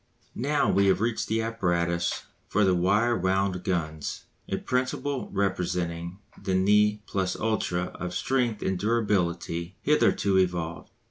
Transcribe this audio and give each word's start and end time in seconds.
Now 0.33 0.67
we 0.67 0.87
have 0.87 0.99
reached 0.99 1.27
the 1.27 1.43
apparatus 1.43 2.23
for 2.47 2.63
the 2.65 2.73
wire 2.73 3.15
wound 3.15 3.63
guns, 3.63 4.25
a 4.49 4.57
principle 4.57 5.29
representing 5.31 6.17
the 6.41 6.55
ne 6.55 7.03
plus 7.05 7.35
ultra 7.35 7.83
of 7.93 8.15
strength 8.15 8.63
and 8.63 8.79
durability 8.79 9.75
hitherto 9.83 10.39
evolved. 10.39 10.89